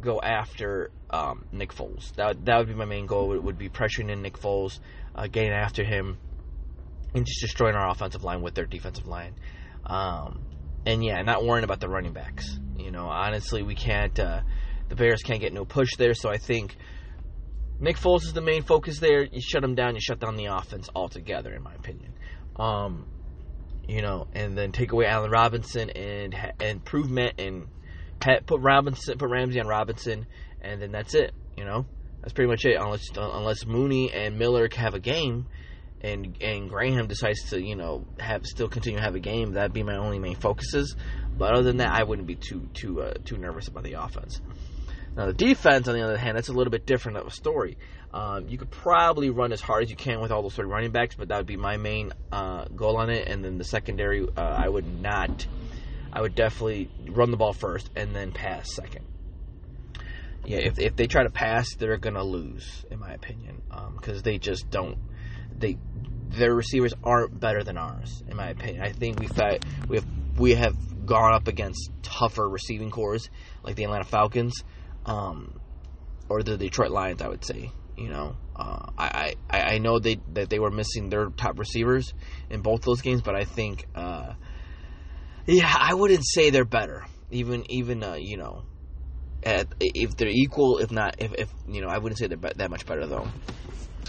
go 0.00 0.20
after 0.20 0.90
um, 1.10 1.46
Nick 1.52 1.74
Foles. 1.74 2.14
That 2.14 2.44
that 2.44 2.58
would 2.58 2.68
be 2.68 2.74
my 2.74 2.84
main 2.84 3.06
goal. 3.06 3.34
It 3.34 3.42
would 3.42 3.58
be 3.58 3.68
pressuring 3.68 4.10
in 4.10 4.22
Nick 4.22 4.38
Foles, 4.38 4.78
uh, 5.14 5.26
getting 5.26 5.52
after 5.52 5.84
him, 5.84 6.18
and 7.14 7.26
just 7.26 7.40
destroying 7.40 7.74
our 7.74 7.88
offensive 7.88 8.24
line 8.24 8.42
with 8.42 8.54
their 8.54 8.66
defensive 8.66 9.06
line. 9.06 9.34
Um, 9.84 10.42
and 10.84 11.04
yeah, 11.04 11.20
not 11.22 11.44
worrying 11.44 11.64
about 11.64 11.80
the 11.80 11.88
running 11.88 12.12
backs. 12.12 12.58
You 12.76 12.90
know, 12.90 13.06
honestly, 13.06 13.62
we 13.62 13.74
can't. 13.74 14.18
Uh, 14.18 14.42
the 14.88 14.94
Bears 14.94 15.22
can't 15.22 15.40
get 15.40 15.52
no 15.52 15.64
push 15.64 15.96
there, 15.98 16.14
so 16.14 16.30
I 16.30 16.36
think 16.36 16.76
Nick 17.78 17.96
Foles 17.96 18.24
is 18.24 18.32
the 18.32 18.40
main 18.40 18.62
focus 18.62 19.00
there. 19.00 19.24
You 19.24 19.40
shut 19.40 19.62
him 19.62 19.74
down, 19.74 19.94
you 19.94 20.00
shut 20.00 20.18
down 20.18 20.36
the 20.36 20.46
offense 20.46 20.88
altogether, 20.94 21.52
in 21.52 21.62
my 21.62 21.74
opinion. 21.74 22.12
Um, 22.56 23.06
you 23.86 24.02
know, 24.02 24.26
and 24.32 24.56
then 24.56 24.72
take 24.72 24.92
away 24.92 25.06
Allen 25.06 25.30
Robinson 25.30 25.90
and 25.90 26.34
and 26.60 26.84
prove 26.84 27.10
Matt 27.10 27.38
and 27.38 27.66
put 28.46 28.60
Robinson, 28.60 29.18
put 29.18 29.30
Ramsey 29.30 29.60
on 29.60 29.66
Robinson, 29.66 30.26
and 30.60 30.80
then 30.80 30.90
that's 30.90 31.14
it. 31.14 31.32
You 31.56 31.64
know, 31.64 31.86
that's 32.20 32.32
pretty 32.32 32.48
much 32.48 32.64
it. 32.64 32.76
Unless 32.80 33.04
unless 33.16 33.66
Mooney 33.66 34.12
and 34.12 34.38
Miller 34.38 34.68
have 34.74 34.94
a 34.94 35.00
game, 35.00 35.46
and 36.00 36.36
and 36.40 36.68
Graham 36.68 37.06
decides 37.06 37.50
to 37.50 37.60
you 37.60 37.76
know 37.76 38.06
have 38.18 38.46
still 38.46 38.68
continue 38.68 38.98
to 38.98 39.04
have 39.04 39.14
a 39.14 39.20
game, 39.20 39.52
that'd 39.52 39.72
be 39.72 39.82
my 39.82 39.96
only 39.96 40.18
main 40.18 40.36
focuses. 40.36 40.96
But 41.36 41.52
other 41.52 41.64
than 41.64 41.76
that, 41.78 41.92
I 41.92 42.02
wouldn't 42.04 42.26
be 42.26 42.36
too 42.36 42.68
too 42.74 43.02
uh, 43.02 43.14
too 43.24 43.36
nervous 43.36 43.68
about 43.68 43.84
the 43.84 43.94
offense. 43.94 44.40
Now 45.16 45.26
the 45.26 45.32
defense, 45.32 45.88
on 45.88 45.94
the 45.94 46.02
other 46.02 46.18
hand, 46.18 46.36
that's 46.36 46.48
a 46.48 46.52
little 46.52 46.70
bit 46.70 46.86
different 46.86 47.18
of 47.18 47.26
a 47.26 47.30
story. 47.30 47.78
Um, 48.12 48.48
you 48.48 48.58
could 48.58 48.70
probably 48.70 49.30
run 49.30 49.52
as 49.52 49.60
hard 49.60 49.84
as 49.84 49.90
you 49.90 49.96
can 49.96 50.20
with 50.20 50.30
all 50.30 50.42
those 50.42 50.54
three 50.54 50.66
running 50.66 50.90
backs, 50.90 51.14
but 51.14 51.28
that 51.28 51.38
would 51.38 51.46
be 51.46 51.56
my 51.56 51.76
main 51.76 52.12
uh, 52.30 52.66
goal 52.66 52.96
on 52.98 53.10
it. 53.10 53.28
And 53.28 53.44
then 53.44 53.58
the 53.58 53.64
secondary, 53.64 54.26
uh, 54.36 54.40
I 54.40 54.68
would 54.68 55.00
not. 55.00 55.46
I 56.12 56.20
would 56.20 56.34
definitely 56.34 56.90
run 57.08 57.30
the 57.30 57.36
ball 57.36 57.52
first 57.52 57.90
and 57.94 58.14
then 58.14 58.32
pass 58.32 58.72
second. 58.74 59.04
Yeah, 60.46 60.58
if 60.58 60.78
if 60.78 60.96
they 60.96 61.08
try 61.08 61.24
to 61.24 61.30
pass, 61.30 61.74
they're 61.74 61.96
gonna 61.96 62.22
lose, 62.22 62.84
in 62.90 63.00
my 63.00 63.12
opinion, 63.12 63.62
because 63.96 64.18
um, 64.18 64.22
they 64.22 64.38
just 64.38 64.70
don't. 64.70 64.96
They 65.58 65.76
their 66.28 66.54
receivers 66.54 66.94
aren't 67.02 67.38
better 67.38 67.64
than 67.64 67.76
ours, 67.76 68.22
in 68.28 68.36
my 68.36 68.50
opinion. 68.50 68.82
I 68.82 68.92
think 68.92 69.18
we've 69.18 69.36
had, 69.36 69.64
we 69.88 69.96
have 69.96 70.06
we 70.38 70.54
have 70.54 70.76
gone 71.04 71.34
up 71.34 71.48
against 71.48 71.90
tougher 72.02 72.48
receiving 72.48 72.90
cores 72.90 73.28
like 73.62 73.76
the 73.76 73.84
Atlanta 73.84 74.04
Falcons, 74.04 74.62
um, 75.06 75.58
or 76.28 76.42
the 76.42 76.56
Detroit 76.56 76.90
Lions. 76.90 77.22
I 77.22 77.28
would 77.28 77.44
say, 77.44 77.70
you 77.96 78.08
know, 78.08 78.36
uh, 78.54 78.90
I, 78.98 79.34
I 79.50 79.60
I 79.60 79.78
know 79.78 79.98
they 79.98 80.20
that 80.34 80.50
they 80.50 80.58
were 80.58 80.70
missing 80.70 81.08
their 81.08 81.30
top 81.30 81.58
receivers 81.58 82.12
in 82.50 82.60
both 82.60 82.82
those 82.82 83.00
games, 83.00 83.22
but 83.22 83.34
I 83.34 83.44
think, 83.44 83.86
uh, 83.94 84.34
yeah, 85.46 85.74
I 85.74 85.94
wouldn't 85.94 86.26
say 86.26 86.50
they're 86.50 86.64
better. 86.64 87.04
Even 87.30 87.64
even 87.70 88.02
uh, 88.02 88.14
you 88.14 88.36
know 88.36 88.64
at, 89.46 89.68
if 89.80 90.16
they're 90.16 90.28
equal, 90.28 90.78
if 90.78 90.90
not, 90.90 91.16
if, 91.18 91.32
if 91.34 91.50
you 91.68 91.80
know, 91.80 91.88
I 91.88 91.98
wouldn't 91.98 92.18
say 92.18 92.26
they're 92.26 92.36
that 92.56 92.70
much 92.70 92.84
better 92.84 93.06
though. 93.06 93.28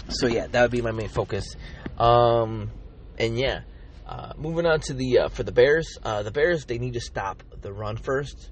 So 0.08 0.26
yeah, 0.26 0.46
that 0.48 0.62
would 0.62 0.70
be 0.70 0.82
my 0.82 0.90
main 0.90 1.08
focus. 1.08 1.54
Um, 1.96 2.70
and 3.18 3.38
yeah, 3.38 3.60
uh, 4.06 4.32
moving 4.36 4.66
on 4.66 4.80
to 4.80 4.94
the 4.94 5.18
uh, 5.18 5.28
for 5.28 5.44
the 5.44 5.52
Bears, 5.52 5.98
uh, 6.02 6.22
the 6.22 6.30
Bears 6.30 6.64
they 6.64 6.78
need 6.78 6.94
to 6.94 7.00
stop 7.00 7.42
the 7.60 7.72
run 7.72 7.96
first, 7.96 8.50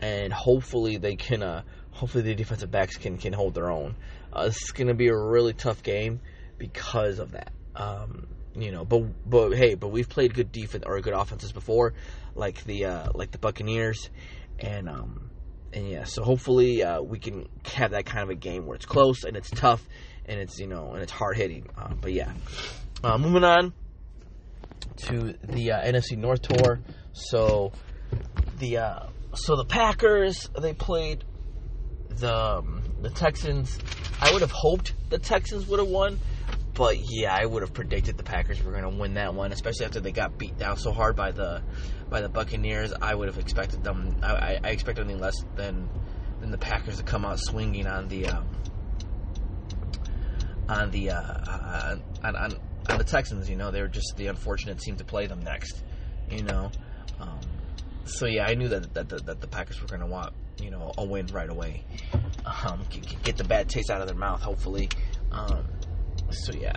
and 0.00 0.32
hopefully 0.32 0.96
they 0.96 1.16
can. 1.16 1.42
Uh, 1.42 1.62
hopefully 1.96 2.22
the 2.22 2.34
defensive 2.34 2.70
backs 2.70 2.96
can 2.96 3.18
can 3.18 3.32
hold 3.32 3.54
their 3.54 3.70
own. 3.70 3.96
Uh, 4.32 4.46
this 4.46 4.62
is 4.62 4.70
going 4.72 4.88
to 4.88 4.94
be 4.94 5.08
a 5.08 5.16
really 5.16 5.52
tough 5.52 5.82
game 5.82 6.20
because 6.58 7.18
of 7.18 7.32
that. 7.32 7.52
Um, 7.74 8.26
you 8.54 8.70
know, 8.70 8.84
but 8.84 9.04
but 9.28 9.52
hey, 9.52 9.74
but 9.74 9.88
we've 9.88 10.08
played 10.08 10.34
good 10.34 10.52
defense 10.52 10.84
or 10.86 11.00
good 11.00 11.14
offenses 11.14 11.52
before, 11.52 11.94
like 12.34 12.62
the 12.64 12.86
uh, 12.86 13.08
like 13.14 13.30
the 13.30 13.38
Buccaneers, 13.38 14.10
and 14.58 14.88
um, 14.88 15.30
and 15.72 15.88
yeah, 15.88 16.04
so 16.04 16.22
hopefully 16.22 16.82
uh, 16.82 17.00
we 17.00 17.18
can 17.18 17.48
have 17.64 17.90
that 17.90 18.06
kind 18.06 18.22
of 18.22 18.30
a 18.30 18.34
game 18.34 18.66
where 18.66 18.76
it's 18.76 18.86
close 18.86 19.24
and 19.24 19.36
it's 19.36 19.50
tough 19.50 19.86
and 20.26 20.40
it's 20.40 20.58
you 20.58 20.66
know 20.66 20.92
and 20.92 21.02
it's 21.02 21.12
hard 21.12 21.36
hitting. 21.36 21.68
Uh, 21.76 21.92
but 22.00 22.12
yeah, 22.12 22.32
uh, 23.04 23.18
moving 23.18 23.44
on 23.44 23.74
to 24.96 25.34
the 25.42 25.72
uh, 25.72 25.80
NFC 25.80 26.16
North 26.16 26.42
tour. 26.42 26.80
So 27.12 27.72
the 28.58 28.78
uh, 28.78 29.06
so 29.36 29.56
the 29.56 29.64
Packers 29.64 30.48
they 30.58 30.72
played 30.72 31.24
the 32.08 32.34
um, 32.34 32.82
the 33.02 33.10
Texans. 33.10 33.78
I 34.20 34.32
would 34.32 34.40
have 34.40 34.50
hoped 34.50 34.94
the 35.10 35.18
Texans 35.18 35.66
would 35.66 35.78
have 35.78 35.88
won, 35.88 36.18
but 36.74 36.96
yeah, 36.98 37.34
I 37.34 37.44
would 37.44 37.62
have 37.62 37.74
predicted 37.74 38.16
the 38.16 38.22
Packers 38.22 38.62
were 38.62 38.72
going 38.72 38.84
to 38.84 38.88
win 38.88 39.14
that 39.14 39.34
one, 39.34 39.52
especially 39.52 39.86
after 39.86 40.00
they 40.00 40.12
got 40.12 40.38
beat 40.38 40.58
down 40.58 40.76
so 40.76 40.92
hard 40.92 41.16
by 41.16 41.32
the 41.32 41.62
by 42.08 42.20
the 42.20 42.28
Buccaneers. 42.28 42.92
I 43.00 43.14
would 43.14 43.28
have 43.28 43.38
expected 43.38 43.84
them. 43.84 44.16
I, 44.22 44.58
I 44.62 44.70
expected 44.70 45.04
anything 45.04 45.20
less 45.20 45.36
than 45.54 45.88
than 46.40 46.50
the 46.50 46.58
Packers 46.58 46.98
to 46.98 47.02
come 47.02 47.24
out 47.24 47.38
swinging 47.38 47.86
on 47.86 48.08
the 48.08 48.26
um, 48.26 48.48
on 50.68 50.90
the 50.90 51.10
uh, 51.10 51.96
on, 52.24 52.36
on, 52.36 52.52
on 52.88 52.98
the 52.98 53.04
Texans. 53.04 53.48
You 53.48 53.56
know, 53.56 53.70
they 53.70 53.80
were 53.80 53.88
just 53.88 54.16
the 54.16 54.28
unfortunate 54.28 54.78
team 54.78 54.96
to 54.96 55.04
play 55.04 55.26
them 55.26 55.40
next. 55.40 55.82
You 56.30 56.42
know, 56.42 56.70
um, 57.20 57.40
so 58.06 58.26
yeah, 58.26 58.46
I 58.46 58.54
knew 58.54 58.68
that 58.68 58.94
that, 58.94 59.08
that, 59.08 59.26
that 59.26 59.40
the 59.40 59.46
Packers 59.46 59.80
were 59.80 59.88
going 59.88 60.00
to 60.00 60.06
want 60.06 60.32
you 60.60 60.70
know 60.70 60.92
a 60.96 61.04
win 61.04 61.26
right 61.28 61.50
away. 61.50 61.84
Um, 62.64 62.82
get 63.22 63.36
the 63.36 63.44
bad 63.44 63.68
taste 63.68 63.90
out 63.90 64.00
of 64.00 64.06
their 64.06 64.16
mouth, 64.16 64.40
hopefully. 64.40 64.88
Um, 65.32 65.66
so 66.30 66.52
yeah, 66.52 66.76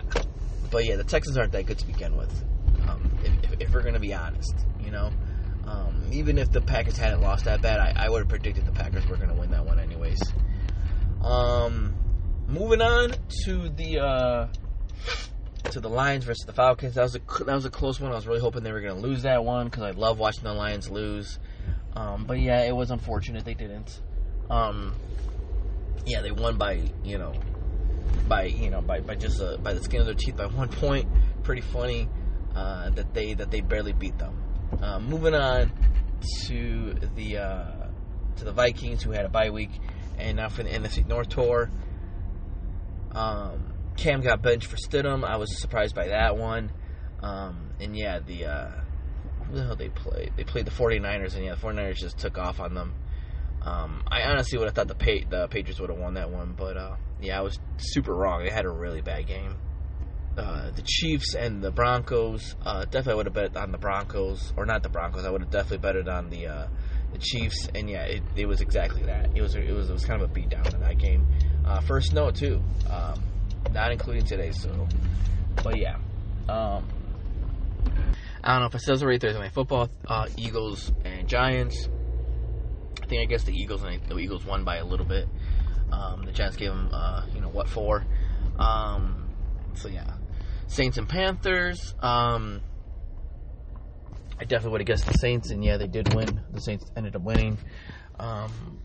but 0.70 0.84
yeah, 0.84 0.96
the 0.96 1.04
Texans 1.04 1.36
aren't 1.36 1.52
that 1.52 1.66
good 1.66 1.78
to 1.78 1.86
begin 1.86 2.16
with. 2.16 2.44
Um, 2.88 3.10
if, 3.22 3.60
if, 3.60 3.74
we're 3.74 3.82
going 3.82 3.94
to 3.94 4.00
be 4.00 4.14
honest, 4.14 4.54
you 4.80 4.90
know, 4.90 5.10
um, 5.66 6.02
even 6.12 6.38
if 6.38 6.50
the 6.50 6.60
Packers 6.60 6.96
hadn't 6.96 7.20
lost 7.20 7.44
that 7.44 7.62
bad, 7.62 7.78
I, 7.78 8.06
I 8.06 8.08
would 8.08 8.20
have 8.20 8.28
predicted 8.28 8.66
the 8.66 8.72
Packers 8.72 9.06
were 9.06 9.16
going 9.16 9.28
to 9.28 9.34
win 9.34 9.50
that 9.50 9.64
one 9.64 9.78
anyways. 9.78 10.20
Um, 11.22 11.94
moving 12.48 12.80
on 12.80 13.14
to 13.44 13.68
the 13.70 14.00
uh, 14.00 14.48
to 15.62 15.80
the 15.80 15.88
Lions 15.88 16.24
versus 16.24 16.44
the 16.46 16.52
Falcons. 16.52 16.94
That 16.94 17.02
was 17.02 17.16
a 17.16 17.44
that 17.44 17.54
was 17.54 17.64
a 17.64 17.70
close 17.70 18.00
one. 18.00 18.12
I 18.12 18.14
was 18.14 18.26
really 18.26 18.40
hoping 18.40 18.62
they 18.62 18.72
were 18.72 18.80
going 18.80 18.94
to 18.94 19.00
lose 19.00 19.22
that 19.22 19.44
one 19.44 19.66
because 19.66 19.82
I 19.82 19.90
love 19.92 20.18
watching 20.18 20.44
the 20.44 20.54
Lions 20.54 20.90
lose. 20.90 21.38
Um, 21.94 22.24
but 22.24 22.38
yeah, 22.38 22.62
it 22.62 22.74
was 22.74 22.90
unfortunate 22.90 23.44
they 23.44 23.54
didn't. 23.54 24.00
Um, 24.48 24.94
yeah, 26.06 26.22
they 26.22 26.30
won 26.30 26.56
by 26.56 26.82
you 27.04 27.18
know 27.18 27.34
by 28.28 28.44
you 28.44 28.70
know 28.70 28.80
by, 28.80 29.00
by 29.00 29.14
just 29.14 29.40
uh, 29.40 29.56
by 29.58 29.72
the 29.74 29.82
skin 29.82 30.00
of 30.00 30.06
their 30.06 30.14
teeth 30.14 30.36
by 30.36 30.46
one 30.46 30.68
point. 30.68 31.08
Pretty 31.42 31.62
funny 31.62 32.08
uh, 32.54 32.90
that 32.90 33.14
they 33.14 33.34
that 33.34 33.50
they 33.50 33.60
barely 33.60 33.92
beat 33.92 34.18
them. 34.18 34.36
Uh, 34.80 34.98
moving 34.98 35.34
on 35.34 35.72
to 36.46 36.94
the 37.16 37.38
uh, 37.38 37.86
to 38.36 38.44
the 38.44 38.52
Vikings 38.52 39.02
who 39.02 39.10
had 39.10 39.24
a 39.24 39.28
bye 39.28 39.50
week, 39.50 39.70
and 40.18 40.36
now 40.36 40.48
for 40.48 40.62
the 40.62 40.70
NFC 40.70 41.06
North 41.06 41.28
tour. 41.28 41.70
Um, 43.12 43.69
Cam 44.00 44.22
got 44.22 44.40
benched 44.40 44.66
for 44.66 44.76
Stidham. 44.76 45.24
I 45.24 45.36
was 45.36 45.60
surprised 45.60 45.94
by 45.94 46.08
that 46.08 46.36
one. 46.36 46.72
Um, 47.22 47.70
and 47.78 47.94
yeah, 47.96 48.20
the 48.20 48.46
uh, 48.46 48.70
who 49.46 49.56
the 49.56 49.64
hell 49.64 49.76
they 49.76 49.90
played? 49.90 50.32
They 50.36 50.44
played 50.44 50.64
the 50.64 50.70
49ers, 50.70 51.36
and 51.36 51.44
yeah, 51.44 51.54
the 51.54 51.60
49ers 51.60 51.96
just 51.96 52.18
took 52.18 52.38
off 52.38 52.60
on 52.60 52.74
them. 52.74 52.94
Um, 53.62 54.02
I 54.10 54.22
honestly 54.22 54.58
would 54.58 54.64
have 54.64 54.74
thought 54.74 54.88
the 54.88 54.94
pa- 54.94 55.28
the 55.28 55.48
Patriots 55.48 55.78
would 55.80 55.90
have 55.90 55.98
won 55.98 56.14
that 56.14 56.30
one, 56.30 56.54
but 56.56 56.78
uh, 56.78 56.96
yeah, 57.20 57.38
I 57.38 57.42
was 57.42 57.58
super 57.76 58.14
wrong. 58.14 58.42
They 58.42 58.50
had 58.50 58.64
a 58.64 58.70
really 58.70 59.02
bad 59.02 59.26
game. 59.26 59.56
Uh, 60.38 60.70
the 60.70 60.82
Chiefs 60.82 61.34
and 61.34 61.62
the 61.62 61.70
Broncos. 61.70 62.56
Uh, 62.64 62.86
definitely 62.86 63.16
would 63.16 63.26
have 63.26 63.34
bet 63.34 63.56
on 63.56 63.70
the 63.70 63.78
Broncos, 63.78 64.54
or 64.56 64.64
not 64.64 64.82
the 64.82 64.88
Broncos. 64.88 65.26
I 65.26 65.30
would 65.30 65.42
have 65.42 65.50
definitely 65.50 65.78
betted 65.78 66.08
on 66.08 66.30
the 66.30 66.46
uh, 66.46 66.68
the 67.12 67.18
Chiefs. 67.18 67.68
And 67.74 67.90
yeah, 67.90 68.04
it, 68.04 68.22
it, 68.34 68.46
was 68.46 68.62
exactly 68.62 69.02
that. 69.02 69.36
It 69.36 69.42
was 69.42 69.54
it 69.54 69.70
was 69.74 69.90
it 69.90 69.92
was 69.92 70.06
kind 70.06 70.22
of 70.22 70.30
a 70.30 70.32
beatdown 70.32 70.72
in 70.72 70.80
that 70.80 70.96
game. 70.96 71.26
Uh, 71.66 71.80
first 71.80 72.14
note 72.14 72.36
too, 72.36 72.62
um, 72.88 73.22
not 73.72 73.92
including 73.92 74.24
today. 74.24 74.52
So, 74.52 74.88
but 75.62 75.78
yeah. 75.78 75.96
Um, 76.48 76.86
I 78.42 78.52
don't 78.52 78.60
know 78.60 78.70
if 78.74 78.80
says 78.80 79.02
it 79.02 79.06
right 79.06 79.20
there. 79.20 79.34
My 79.34 79.50
football, 79.50 79.90
uh, 80.06 80.26
Eagles 80.36 80.92
and 81.04 81.28
Giants. 81.28 81.88
I 83.02 83.06
think 83.06 83.22
I 83.22 83.24
guess 83.26 83.44
the 83.44 83.52
Eagles 83.52 83.82
and 83.82 84.02
the 84.08 84.18
Eagles 84.18 84.44
won 84.44 84.64
by 84.64 84.76
a 84.76 84.84
little 84.84 85.06
bit. 85.06 85.28
Um, 85.92 86.22
the 86.24 86.32
Giants 86.32 86.56
gave 86.56 86.70
them, 86.70 86.88
uh, 86.92 87.26
you 87.34 87.40
know, 87.40 87.48
what 87.48 87.68
for? 87.68 88.04
Um, 88.58 89.28
so 89.74 89.88
yeah, 89.88 90.14
Saints 90.68 90.98
and 90.98 91.08
Panthers. 91.08 91.94
Um, 92.00 92.60
I 94.38 94.44
definitely 94.44 94.72
would 94.72 94.80
have 94.80 94.86
guessed 94.86 95.06
the 95.06 95.18
Saints, 95.18 95.50
and 95.50 95.62
yeah, 95.62 95.76
they 95.76 95.86
did 95.86 96.14
win. 96.14 96.40
The 96.52 96.60
Saints 96.60 96.90
ended 96.96 97.14
up 97.16 97.22
winning. 97.22 97.58
Um, 98.18 98.80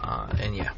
uh, 0.00 0.28
and 0.40 0.56
yeah, 0.56 0.70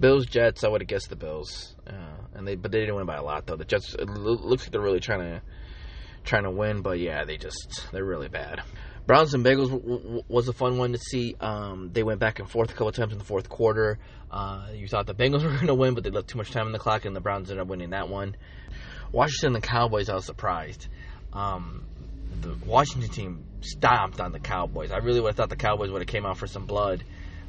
Bills 0.00 0.26
Jets. 0.26 0.64
I 0.64 0.68
would 0.68 0.80
have 0.80 0.88
guessed 0.88 1.08
the 1.10 1.16
Bills, 1.16 1.74
uh, 1.86 1.92
and 2.34 2.46
they 2.46 2.56
but 2.56 2.72
they 2.72 2.80
didn't 2.80 2.96
win 2.96 3.06
by 3.06 3.16
a 3.16 3.22
lot 3.22 3.46
though. 3.46 3.56
The 3.56 3.64
Jets. 3.64 3.94
It 3.94 4.08
looks 4.08 4.64
like 4.64 4.72
they're 4.72 4.80
really 4.80 5.00
trying 5.00 5.20
to 5.20 5.42
trying 6.24 6.44
to 6.44 6.50
win, 6.50 6.82
but 6.82 6.98
yeah, 6.98 7.24
they 7.24 7.36
just 7.36 7.86
they're 7.92 8.04
really 8.04 8.28
bad. 8.28 8.62
Browns 9.06 9.34
and 9.34 9.44
Bengals 9.44 9.68
w- 9.68 9.98
w- 9.98 10.22
was 10.28 10.48
a 10.48 10.54
fun 10.54 10.78
one 10.78 10.92
to 10.92 10.98
see. 10.98 11.36
Um, 11.38 11.90
they 11.92 12.02
went 12.02 12.20
back 12.20 12.38
and 12.38 12.50
forth 12.50 12.70
a 12.70 12.72
couple 12.72 12.90
times 12.92 13.12
in 13.12 13.18
the 13.18 13.24
fourth 13.24 13.50
quarter. 13.50 13.98
Uh, 14.30 14.68
you 14.72 14.88
thought 14.88 15.06
the 15.06 15.14
Bengals 15.14 15.42
were 15.44 15.50
going 15.50 15.66
to 15.66 15.74
win, 15.74 15.94
but 15.94 16.04
they 16.04 16.10
left 16.10 16.28
too 16.28 16.38
much 16.38 16.50
time 16.50 16.66
on 16.66 16.72
the 16.72 16.78
clock, 16.78 17.04
and 17.04 17.14
the 17.14 17.20
Browns 17.20 17.50
ended 17.50 17.62
up 17.62 17.68
winning 17.68 17.90
that 17.90 18.08
one. 18.08 18.34
Washington 19.12 19.54
and 19.54 19.62
the 19.62 19.66
Cowboys, 19.66 20.08
I 20.08 20.14
was 20.14 20.24
surprised. 20.24 20.88
Um, 21.34 21.84
the 22.40 22.56
Washington 22.66 23.10
team 23.10 23.44
stomped 23.60 24.20
on 24.20 24.32
the 24.32 24.40
Cowboys. 24.40 24.90
I 24.90 24.98
really 24.98 25.20
would 25.20 25.28
have 25.28 25.36
thought 25.36 25.50
the 25.50 25.56
Cowboys 25.56 25.90
would 25.90 26.00
have 26.00 26.08
came 26.08 26.24
out 26.24 26.38
for 26.38 26.46
some 26.46 26.64
blood. 26.64 27.04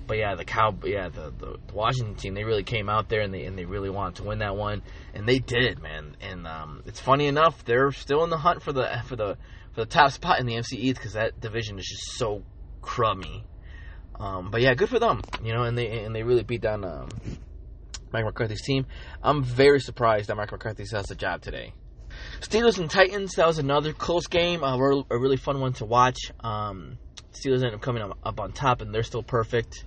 But 0.08 0.18
yeah, 0.18 0.36
the 0.36 0.46
cow, 0.46 0.76
yeah, 0.84 1.10
the, 1.10 1.34
the, 1.38 1.58
the 1.68 1.74
Washington 1.74 2.16
team, 2.16 2.34
they 2.36 2.44
really 2.44 2.64
came 2.64 2.90
out 2.90 3.10
there 3.10 3.22
and 3.22 3.34
they 3.34 3.46
and 3.46 3.58
they 3.58 3.66
really 3.66 3.90
wanted 3.90 4.16
to 4.16 4.24
win 4.24 4.40
that 4.40 4.56
one, 4.56 4.84
and 5.14 5.28
they 5.28 5.40
did, 5.40 5.82
man. 5.82 6.16
And 6.22 6.46
um, 6.48 6.84
it's 6.86 7.00
funny 7.00 7.28
enough, 7.28 7.66
they're 7.66 7.92
still 7.92 8.24
in 8.24 8.30
the 8.30 8.38
hunt 8.38 8.62
for 8.62 8.74
the 8.74 8.88
for 9.08 9.16
the 9.16 9.38
for 9.74 9.82
the 9.82 9.86
top 9.86 10.12
spot 10.12 10.40
in 10.40 10.46
the 10.46 10.54
NFC 10.54 10.74
East 10.74 10.98
because 10.98 11.14
that 11.14 11.40
division 11.40 11.80
is 11.80 11.86
just 11.86 12.18
so 12.18 12.44
crummy. 12.82 13.44
Um, 14.20 14.50
but 14.52 14.62
yeah, 14.62 14.74
good 14.76 14.90
for 14.90 15.00
them, 15.00 15.22
you 15.44 15.54
know, 15.54 15.64
and 15.64 15.78
they 15.78 16.04
and 16.04 16.16
they 16.16 16.24
really 16.24 16.44
beat 16.44 16.62
down 16.62 16.86
um, 16.86 17.10
Mike 18.12 18.26
McCarthy's 18.26 18.62
team. 18.62 18.86
I'm 19.22 19.44
very 19.44 19.80
surprised 19.80 20.30
that 20.30 20.36
Mike 20.36 20.52
McCarthy 20.52 20.86
has 20.92 21.08
the 21.08 21.16
job 21.16 21.42
today. 21.42 21.74
Steelers 22.40 22.78
and 22.78 22.90
Titans, 22.90 23.34
that 23.34 23.48
was 23.48 23.60
another 23.60 23.92
close 23.92 24.28
game, 24.28 24.64
uh, 24.64 24.78
a 24.78 25.18
really 25.20 25.38
fun 25.38 25.60
one 25.60 25.74
to 25.74 25.86
watch. 25.86 26.32
Um, 26.40 26.98
Steelers 27.34 27.58
ended 27.58 27.74
up 27.74 27.82
coming 27.82 28.04
up 28.04 28.40
on 28.40 28.54
top, 28.54 28.82
and 28.82 28.94
they're 28.94 29.04
still 29.04 29.24
perfect. 29.24 29.84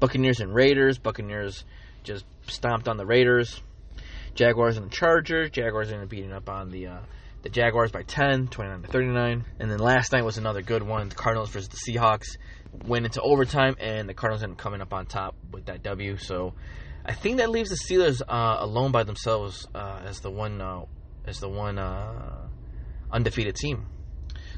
Buccaneers 0.00 0.40
and 0.40 0.54
Raiders. 0.54 0.98
Buccaneers 0.98 1.64
just 2.02 2.24
stomped 2.46 2.88
on 2.88 2.96
the 2.96 3.06
Raiders. 3.06 3.60
Jaguars 4.34 4.76
and 4.76 4.86
the 4.86 4.94
Chargers. 4.94 5.50
Jaguars 5.50 5.88
ended 5.88 6.04
up 6.04 6.08
beating 6.08 6.32
up 6.32 6.48
on 6.48 6.70
the 6.70 6.86
uh, 6.86 6.98
the 7.42 7.48
Jaguars 7.48 7.90
by 7.90 8.02
10, 8.02 8.48
29 8.48 8.82
to 8.82 8.88
39. 8.88 9.44
And 9.58 9.70
then 9.70 9.78
last 9.78 10.12
night 10.12 10.24
was 10.24 10.38
another 10.38 10.62
good 10.62 10.82
one. 10.82 11.08
The 11.08 11.14
Cardinals 11.14 11.50
versus 11.50 11.68
the 11.68 11.76
Seahawks 11.76 12.36
went 12.86 13.06
into 13.06 13.20
overtime, 13.22 13.76
and 13.80 14.08
the 14.08 14.14
Cardinals 14.14 14.42
ended 14.42 14.56
up 14.58 14.62
coming 14.62 14.80
up 14.80 14.92
on 14.92 15.06
top 15.06 15.34
with 15.50 15.66
that 15.66 15.82
W. 15.82 16.16
So 16.16 16.54
I 17.04 17.14
think 17.14 17.38
that 17.38 17.50
leaves 17.50 17.70
the 17.70 17.76
Steelers 17.76 18.20
uh, 18.26 18.56
alone 18.60 18.92
by 18.92 19.04
themselves 19.04 19.66
uh, 19.74 20.02
as 20.04 20.20
the 20.20 20.30
one 20.30 20.60
uh, 20.60 20.84
as 21.26 21.40
the 21.40 21.48
one 21.48 21.78
uh, 21.78 22.48
undefeated 23.10 23.56
team. 23.56 23.86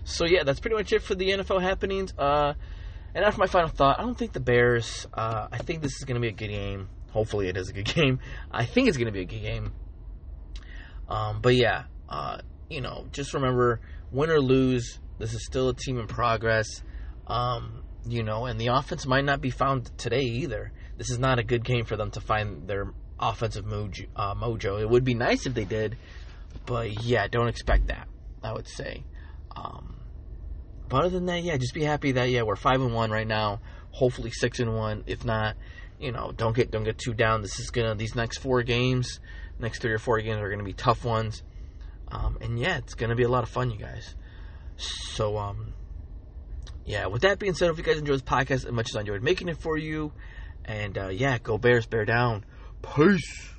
So 0.05 0.25
yeah, 0.27 0.43
that's 0.43 0.61
pretty 0.61 0.77
much 0.77 0.93
it 0.93 1.03
for 1.03 1.15
the 1.15 1.31
NFL 1.31 1.63
happenings. 1.63 2.13
And 3.15 3.25
after 3.25 3.41
my 3.41 3.47
final 3.47 3.69
thought, 3.69 3.99
I 3.99 4.03
don't 4.03 4.17
think 4.17 4.33
the 4.33 4.41
Bears. 4.41 5.07
Uh, 5.13 5.49
I 5.53 5.59
think 5.59 5.83
this 5.83 5.93
is 5.97 6.05
going 6.05 6.15
to 6.15 6.21
be 6.21 6.29
a 6.29 6.33
good 6.33 6.49
game. 6.49 6.89
Hopefully, 7.11 7.49
it 7.49 7.57
is 7.57 7.69
a 7.69 7.73
good 7.73 7.85
game. 7.95 8.21
I 8.51 8.65
think 8.65 8.89
it's 8.89 8.97
going 8.97 9.07
to 9.07 9.13
be 9.13 9.21
a 9.21 9.25
good 9.25 9.43
game. 9.43 9.73
Um, 11.09 11.41
but 11.43 11.55
yeah, 11.55 11.85
uh, 12.09 12.39
you 12.71 12.81
know, 12.81 13.07
just 13.13 13.35
remember, 13.35 13.81
win 14.11 14.31
or 14.31 14.41
lose, 14.41 14.99
this 15.19 15.35
is 15.35 15.45
still 15.45 15.69
a 15.69 15.75
team 15.75 15.99
in 15.99 16.07
progress. 16.07 16.67
Um, 17.27 17.83
you 18.07 18.23
know, 18.23 18.47
and 18.47 18.61
the 18.61 18.69
offense 18.69 19.07
might 19.07 19.25
not 19.25 19.41
be 19.41 19.51
found 19.51 19.97
today 19.99 20.23
either. 20.23 20.73
This 20.97 21.11
is 21.11 21.19
not 21.19 21.39
a 21.39 21.43
good 21.43 21.65
game 21.65 21.85
for 21.85 21.97
them 21.97 22.11
to 22.13 22.21
find 22.21 22.67
their 22.67 22.93
offensive 23.21 23.65
mojo. 23.65 24.07
Uh, 24.17 24.35
mojo. 24.35 24.81
It 24.81 24.89
would 24.89 25.05
be 25.05 25.15
nice 25.15 25.47
if 25.47 25.55
they 25.55 25.65
did, 25.65 25.97
but 26.67 27.05
yeah, 27.05 27.29
don't 27.29 27.49
expect 27.49 27.89
that. 27.89 28.09
I 28.43 28.53
would 28.53 28.67
say. 28.67 29.05
Um, 29.55 29.97
but 30.93 31.07
other 31.07 31.09
than 31.09 31.25
that, 31.25 31.43
yeah, 31.43 31.57
just 31.57 31.73
be 31.73 31.85
happy 31.85 32.13
that 32.13 32.29
yeah 32.29 32.43
we're 32.43 32.55
five 32.55 32.83
and 32.83 32.93
one 32.93 33.11
right 33.11 33.27
now. 33.27 33.63
Hopefully 33.93 34.31
six 34.31 34.61
and 34.61 34.77
one. 34.77 35.05
If 35.07 35.25
not, 35.25 35.57
you 35.99 36.13
know, 36.13 36.33
don't 36.37 36.55
get 36.55 36.71
don't 36.71 36.85
get 36.85 36.99
too 36.99 37.15
down. 37.15 37.41
This 37.41 37.59
is 37.59 37.71
gonna 37.71 37.95
these 37.95 38.15
next 38.15 38.41
four 38.41 38.63
games, 38.63 39.19
next 39.59 39.81
three 39.81 39.93
or 39.93 39.99
four 39.99 40.21
games 40.21 40.43
are 40.43 40.51
gonna 40.51 40.65
be 40.65 40.75
tough 40.75 41.03
ones. 41.03 41.45
Um, 42.09 42.37
and 42.43 42.59
yeah, 42.59 42.77
it's 42.77 42.93
gonna 42.93 43.15
be 43.15 43.23
a 43.23 43.29
lot 43.31 43.43
of 43.43 43.49
fun, 43.49 43.71
you 43.71 43.79
guys. 43.79 44.15
So 44.77 45.39
um, 45.39 45.73
yeah. 46.85 47.07
With 47.07 47.23
that 47.23 47.39
being 47.39 47.55
said, 47.55 47.71
if 47.71 47.79
you 47.79 47.85
guys 47.85 47.97
enjoyed 47.97 48.17
this 48.17 48.23
podcast 48.23 48.67
as 48.67 48.73
much 48.73 48.91
as 48.91 48.97
I 48.97 49.01
enjoyed 49.01 49.23
making 49.23 49.49
it 49.49 49.57
for 49.63 49.79
you, 49.79 50.13
and 50.67 50.99
uh, 50.99 51.09
yeah, 51.09 51.39
go 51.39 51.57
Bears, 51.57 51.87
bear 51.87 52.05
down, 52.05 52.45
peace. 52.83 53.52